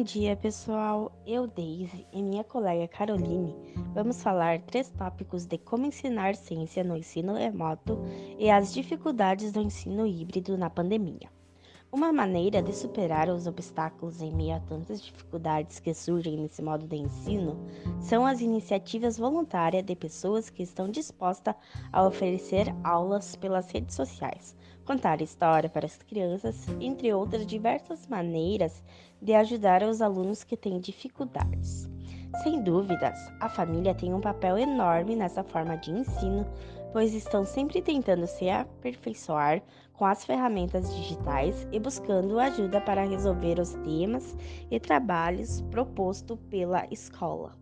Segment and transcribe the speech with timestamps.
[0.00, 1.12] Bom dia, pessoal.
[1.26, 3.54] Eu, Daisy, e minha colega Caroline
[3.92, 7.98] vamos falar três tópicos de como ensinar ciência no ensino remoto
[8.38, 11.28] e as dificuldades do ensino híbrido na pandemia.
[11.92, 16.86] Uma maneira de superar os obstáculos em meio a tantas dificuldades que surgem nesse modo
[16.86, 17.58] de ensino
[18.00, 21.54] são as iniciativas voluntárias de pessoas que estão dispostas
[21.92, 24.56] a oferecer aulas pelas redes sociais,
[24.90, 28.82] contar história para as crianças, entre outras diversas maneiras
[29.22, 31.88] de ajudar os alunos que têm dificuldades.
[32.42, 36.44] Sem dúvidas, a família tem um papel enorme nessa forma de ensino,
[36.92, 43.60] pois estão sempre tentando se aperfeiçoar com as ferramentas digitais e buscando ajuda para resolver
[43.60, 44.36] os temas
[44.72, 47.56] e trabalhos propostos pela escola.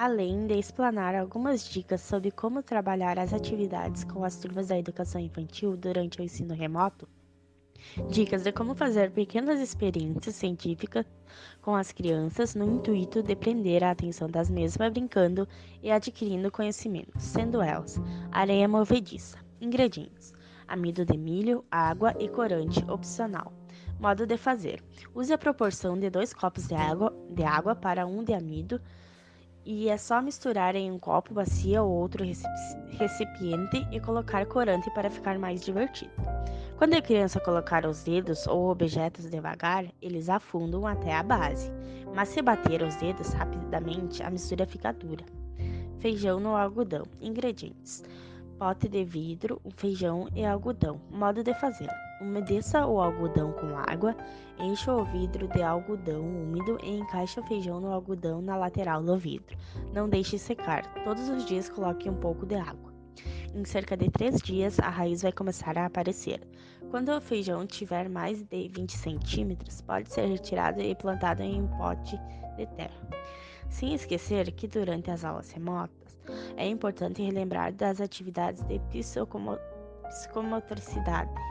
[0.00, 5.20] Além de explanar algumas dicas sobre como trabalhar as atividades com as turmas da educação
[5.20, 7.06] infantil durante o ensino remoto,
[8.08, 11.04] dicas de como fazer pequenas experiências científicas
[11.60, 15.46] com as crianças no intuito de prender a atenção das mesmas brincando
[15.82, 18.00] e adquirindo conhecimentos, sendo elas
[18.32, 20.32] areia movediça, ingredientes,
[20.66, 23.52] amido de milho, água e corante opcional.
[24.00, 24.82] Modo de fazer:
[25.14, 28.80] use a proporção de dois copos de água, de água para um de amido
[29.64, 35.10] e é só misturar em um copo, bacia ou outro recipiente e colocar corante para
[35.10, 36.12] ficar mais divertido.
[36.76, 41.70] Quando a criança colocar os dedos ou objetos devagar, eles afundam até a base,
[42.14, 45.24] mas se bater os dedos rapidamente, a mistura fica dura.
[45.98, 47.04] Feijão no algodão.
[47.20, 48.02] Ingredientes:
[48.58, 51.00] pote de vidro, feijão e algodão.
[51.10, 51.90] Modo de fazer:
[52.20, 54.14] Umedeça o algodão com água,
[54.58, 59.16] encha o vidro de algodão úmido e encaixe o feijão no algodão na lateral do
[59.16, 59.56] vidro.
[59.94, 60.82] Não deixe secar.
[61.02, 62.92] Todos os dias coloque um pouco de água.
[63.54, 66.46] Em cerca de três dias, a raiz vai começar a aparecer.
[66.90, 71.68] Quando o feijão tiver mais de 20 centímetros, pode ser retirado e plantado em um
[71.78, 72.20] pote
[72.58, 73.00] de terra.
[73.70, 76.20] Sem esquecer que durante as aulas remotas,
[76.58, 81.49] é importante relembrar das atividades de psicomotricidade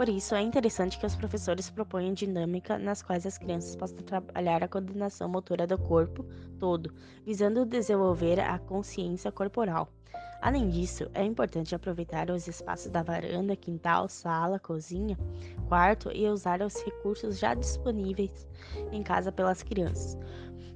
[0.00, 4.64] por isso, é interessante que os professores proponham dinâmica nas quais as crianças possam trabalhar
[4.64, 6.24] a coordenação motora do corpo
[6.58, 6.90] todo,
[7.22, 9.92] visando desenvolver a consciência corporal.
[10.40, 15.18] Além disso, é importante aproveitar os espaços da varanda, quintal, sala, cozinha,
[15.68, 18.48] quarto e usar os recursos já disponíveis
[18.90, 20.16] em casa pelas crianças.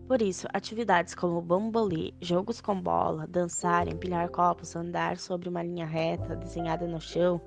[0.06, 5.86] Por isso, atividades como bambolê, jogos com bola, dançar, empilhar copos, andar sobre uma linha
[5.86, 7.41] reta desenhada no chão,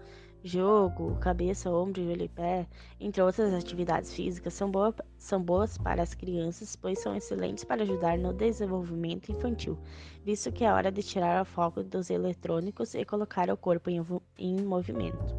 [0.47, 2.65] jogo, cabeça, ombro, joelho e pé,
[2.99, 7.83] entre outras atividades físicas, são, boa, são boas para as crianças, pois são excelentes para
[7.83, 9.77] ajudar no desenvolvimento infantil,
[10.23, 14.03] visto que é hora de tirar o foco dos eletrônicos e colocar o corpo em,
[14.37, 15.35] em movimento.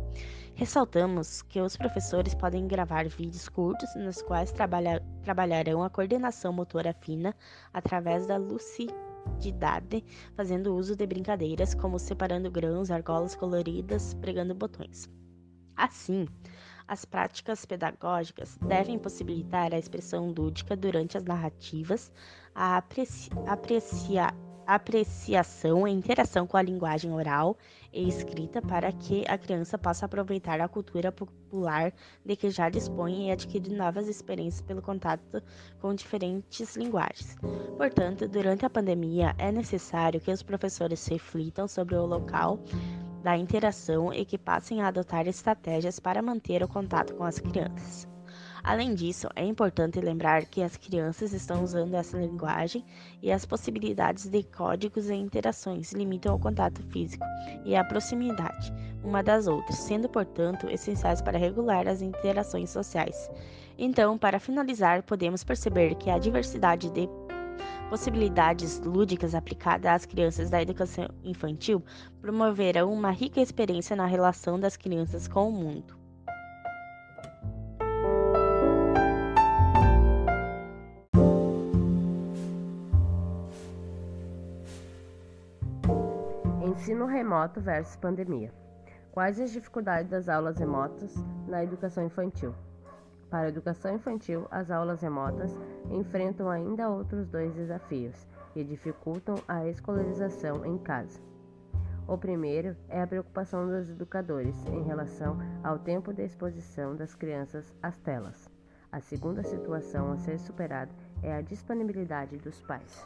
[0.55, 6.93] Ressaltamos que os professores podem gravar vídeos curtos nos quais trabalha, trabalharão a coordenação motora
[6.93, 7.35] fina
[7.73, 9.08] através da lucidez
[9.39, 15.09] de idade, fazendo uso de brincadeiras como separando grãos, argolas coloridas, pregando botões.
[15.77, 16.27] Assim,
[16.89, 22.11] as práticas pedagógicas devem possibilitar a expressão lúdica durante as narrativas,
[22.55, 24.33] a apreci aprecia
[24.69, 27.56] apreciação e interação com a linguagem oral
[27.91, 31.91] e escrita para que a criança possa aproveitar a cultura popular
[32.23, 35.43] de que já dispõe e adquirir novas experiências pelo contato
[35.81, 37.34] com diferentes linguagens.
[37.79, 42.61] Portanto, durante a pandemia, é necessário que os professores reflitam sobre o local
[43.23, 48.06] da interação e que passem a adotar estratégias para manter o contato com as crianças.
[48.63, 52.85] Além disso, é importante lembrar que as crianças estão usando essa linguagem
[53.23, 57.25] e as possibilidades de códigos e interações limitam o contato físico
[57.65, 63.31] e a proximidade uma das outras, sendo, portanto, essenciais para regular as interações sociais.
[63.79, 67.09] Então, para finalizar, podemos perceber que a diversidade de
[67.88, 71.82] possibilidades lúdicas aplicadas às crianças da educação infantil
[72.21, 75.98] promoverão uma rica experiência na relação das crianças com o mundo.
[86.88, 88.50] Ensino remoto versus pandemia.
[89.12, 91.14] Quais as dificuldades das aulas remotas
[91.46, 92.55] na educação infantil?
[93.29, 95.55] Para a educação infantil, as aulas remotas
[95.90, 101.20] enfrentam ainda outros dois desafios que dificultam a escolarização em casa.
[102.06, 107.70] O primeiro é a preocupação dos educadores em relação ao tempo de exposição das crianças
[107.82, 108.49] às telas.
[108.91, 110.91] A segunda situação a ser superada
[111.23, 113.05] é a disponibilidade dos pais.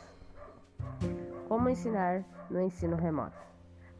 [1.49, 3.52] Como ensinar no ensino remoto?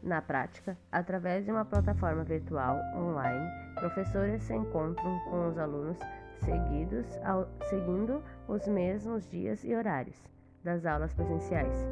[0.03, 5.97] Na prática, através de uma plataforma virtual online, professores se encontram com os alunos
[6.39, 10.21] seguidos ao, seguindo os mesmos dias e horários
[10.61, 11.87] das aulas presenciais.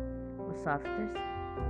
[0.50, 1.12] Os softwares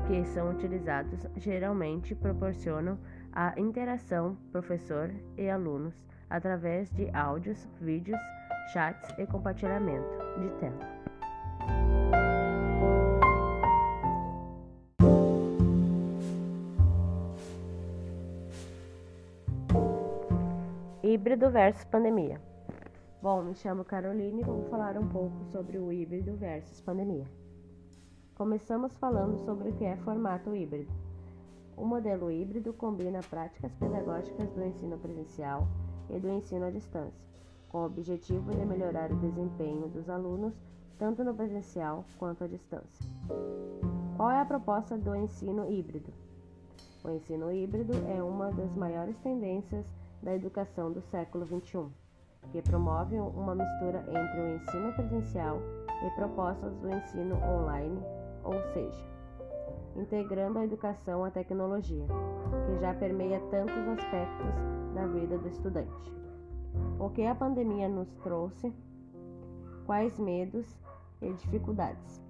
[0.07, 2.97] que são utilizados geralmente proporcionam
[3.31, 5.93] a interação professor e alunos
[6.27, 8.19] através de áudios, vídeos,
[8.73, 11.00] chats e compartilhamento de tela.
[21.11, 22.39] Híbrido versus pandemia.
[23.21, 27.25] Bom, me chamo Caroline e vou falar um pouco sobre o híbrido versus pandemia.
[28.33, 30.89] Começamos falando sobre o que é formato híbrido.
[31.75, 35.67] O modelo híbrido combina práticas pedagógicas do ensino presencial
[36.09, 37.27] e do ensino à distância,
[37.67, 40.53] com o objetivo de melhorar o desempenho dos alunos
[40.97, 43.05] tanto no presencial quanto à distância.
[44.15, 46.13] Qual é a proposta do ensino híbrido?
[47.03, 49.85] O ensino híbrido é uma das maiores tendências
[50.21, 51.87] da educação do século XXI,
[52.51, 55.59] que promove uma mistura entre o ensino presencial
[56.05, 57.99] e propostas do ensino online
[58.43, 59.05] ou seja,
[59.95, 62.05] integrando a educação à tecnologia,
[62.65, 66.13] que já permeia tantos aspectos da vida do estudante.
[66.99, 68.73] O que a pandemia nos trouxe?
[69.85, 70.65] Quais medos
[71.21, 72.21] e dificuldades?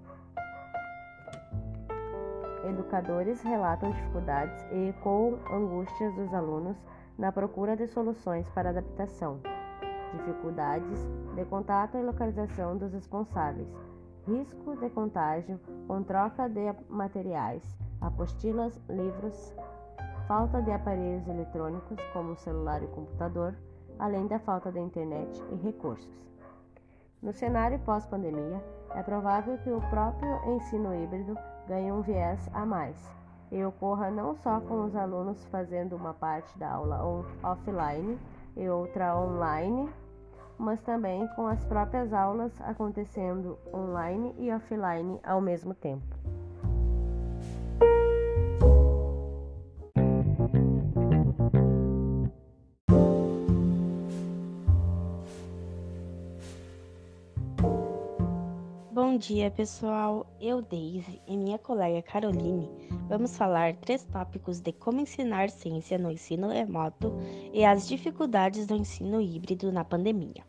[2.68, 6.76] Educadores relatam dificuldades e ecoam angústias dos alunos
[7.18, 9.40] na procura de soluções para adaptação,
[10.12, 10.98] dificuldades
[11.34, 13.68] de contato e localização dos responsáveis
[14.26, 17.62] risco de contágio com troca de materiais,
[18.00, 19.54] apostilas, livros,
[20.28, 23.54] falta de aparelhos eletrônicos como celular e computador,
[23.98, 26.22] além da falta de internet e recursos.
[27.20, 28.62] No cenário pós-pandemia,
[28.94, 31.36] é provável que o próprio ensino híbrido
[31.68, 33.21] ganhe um viés a mais
[33.52, 38.18] e ocorra não só com os alunos fazendo uma parte da aula offline
[38.56, 39.88] e outra online,
[40.58, 46.31] mas também com as próprias aulas acontecendo online e offline ao mesmo tempo.
[59.12, 60.26] Bom dia, pessoal.
[60.40, 62.70] Eu, Daisy, e minha colega Caroline
[63.10, 67.12] vamos falar três tópicos de como ensinar ciência no ensino remoto
[67.52, 70.42] e as dificuldades do ensino híbrido na pandemia.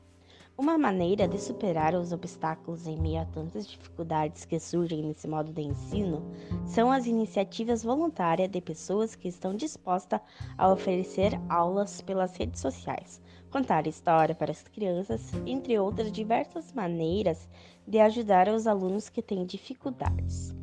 [0.57, 5.51] Uma maneira de superar os obstáculos em meio a tantas dificuldades que surgem nesse modo
[5.51, 6.23] de ensino
[6.65, 10.21] são as iniciativas voluntárias de pessoas que estão dispostas
[10.57, 13.21] a oferecer aulas pelas redes sociais,
[13.53, 17.47] contar história para as crianças, entre outras diversas maneiras
[17.87, 20.55] de ajudar os alunos que têm dificuldades.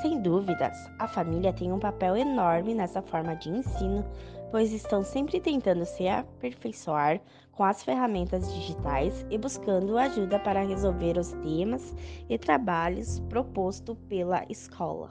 [0.00, 4.04] Sem dúvidas, a família tem um papel enorme nessa forma de ensino,
[4.52, 7.20] pois estão sempre tentando se aperfeiçoar
[7.50, 11.92] com as ferramentas digitais e buscando ajuda para resolver os temas
[12.28, 15.10] e trabalhos propostos pela escola.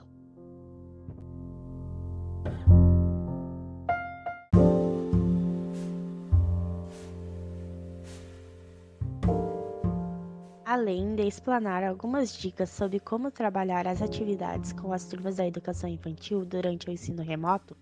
[10.76, 15.88] Além de explanar algumas dicas sobre como trabalhar as atividades com as turmas da educação
[15.88, 17.74] infantil durante o ensino remoto,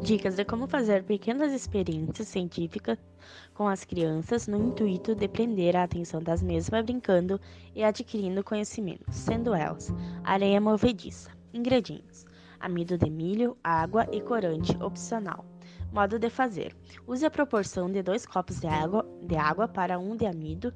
[0.00, 2.96] Dicas de como fazer pequenas experiências científicas
[3.52, 7.38] com as crianças no intuito de prender a atenção das mesmas brincando
[7.74, 9.92] e adquirindo conhecimentos, sendo elas
[10.24, 12.24] areia movediça, ingredientes,
[12.58, 15.44] amido de milho, água e corante opcional.
[15.92, 16.74] Modo de fazer:
[17.06, 20.72] use a proporção de dois copos de água, de água para um de amido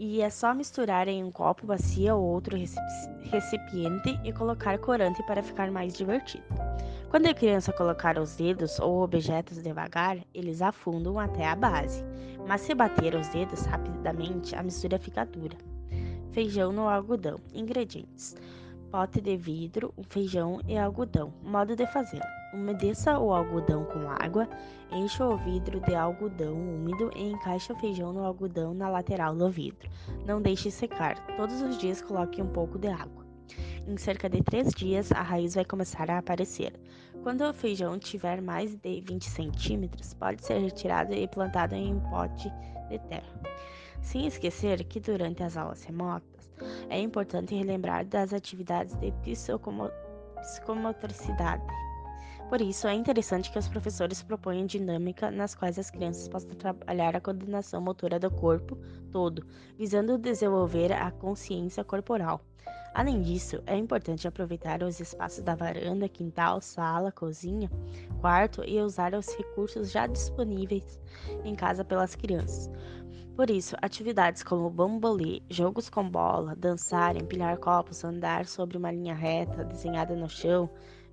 [0.00, 5.42] e é só misturar em um copo, bacia ou outro recipiente e colocar corante para
[5.42, 6.42] ficar mais divertido.
[7.10, 12.02] Quando a criança colocar os dedos ou objetos devagar, eles afundam até a base,
[12.48, 15.58] mas se bater os dedos rapidamente, a mistura fica dura.
[16.32, 17.36] Feijão no algodão.
[17.52, 18.34] Ingredientes:
[18.90, 21.30] pote de vidro, feijão e algodão.
[21.42, 24.48] Modo de fazer: umedeça o algodão com água,
[24.90, 29.48] encha o vidro de algodão úmido e encaixe o feijão no algodão na lateral do
[29.50, 29.88] vidro.
[30.26, 31.18] Não deixe secar.
[31.36, 33.24] Todos os dias coloque um pouco de água.
[33.86, 36.78] Em cerca de três dias, a raiz vai começar a aparecer.
[37.22, 42.00] Quando o feijão tiver mais de 20 centímetros, pode ser retirado e plantado em um
[42.10, 42.48] pote
[42.88, 43.40] de terra.
[44.00, 46.48] Sem esquecer que durante as aulas remotas,
[46.88, 51.62] é importante relembrar das atividades de psicomotricidade
[52.50, 57.14] Por isso, é interessante que os professores proponham dinâmica nas quais as crianças possam trabalhar
[57.14, 58.76] a coordenação motora do corpo
[59.12, 59.46] todo,
[59.78, 62.40] visando desenvolver a consciência corporal.
[62.92, 67.70] Além disso, é importante aproveitar os espaços da varanda, quintal, sala, cozinha,
[68.20, 70.98] quarto e usar os recursos já disponíveis
[71.44, 72.68] em casa pelas crianças.
[73.36, 79.14] Por isso, atividades como bambolê, jogos com bola, dançar, empilhar copos, andar sobre uma linha
[79.14, 80.68] reta desenhada no chão,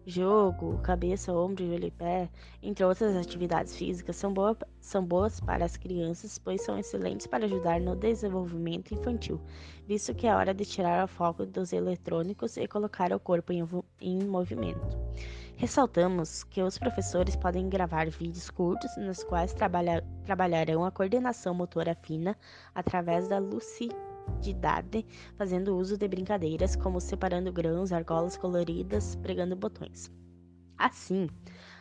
[0.08, 2.30] jogo, cabeça, ombro, joelho e pé,
[2.64, 7.44] entre outras atividades físicas, são, boa, são boas para as crianças, pois são excelentes para
[7.44, 9.42] ajudar no desenvolvimento infantil,
[9.86, 13.68] visto que é hora de tirar o foco dos eletrônicos e colocar o corpo em,
[14.00, 14.98] em movimento.
[15.58, 21.94] Ressaltamos que os professores podem gravar vídeos curtos nos quais trabalha, trabalharão a coordenação motora
[22.02, 22.38] fina
[22.74, 24.07] através da lucidez
[24.50, 25.06] idade,
[25.36, 30.12] fazendo uso de brincadeiras como separando grãos, argolas coloridas, pregando botões.
[30.78, 31.30] Assim,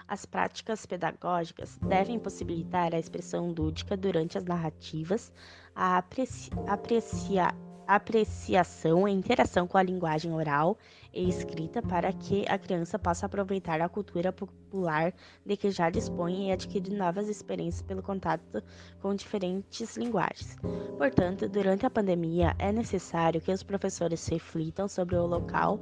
[0.08, 5.32] as práticas pedagógicas devem possibilitar a expressão lúdica durante as narrativas,
[5.74, 7.52] a apreci aprecia
[7.86, 10.76] apreciação e interação com a linguagem oral
[11.12, 15.12] e escrita para que a criança possa aproveitar a cultura popular
[15.44, 18.62] de que já dispõe e adquirir novas experiências pelo contato
[19.00, 20.56] com diferentes linguagens.
[20.98, 25.80] Portanto, durante a pandemia, é necessário que os professores reflitam sobre o local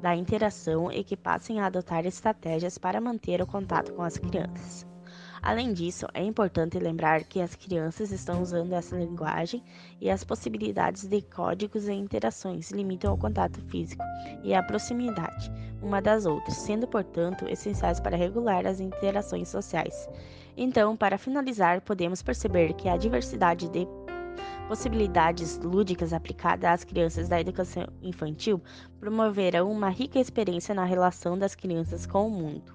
[0.00, 4.93] da interação e que passem a adotar estratégias para manter o contato com as crianças.
[5.44, 9.62] Além disso, é importante lembrar que as crianças estão usando essa linguagem
[10.00, 14.02] e as possibilidades de códigos e interações limitam o contato físico
[14.42, 20.08] e a proximidade uma das outras, sendo, portanto, essenciais para regular as interações sociais.
[20.56, 23.86] Então, para finalizar, podemos perceber que a diversidade de
[24.66, 28.62] possibilidades lúdicas aplicadas às crianças da educação infantil
[28.98, 32.73] promoverão uma rica experiência na relação das crianças com o mundo.